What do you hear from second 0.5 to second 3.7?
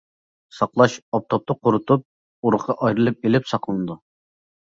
ساقلاش ئاپتاپتا قۇرۇتۇپ ئۇرۇقى ئايرىپ ئېلىپ،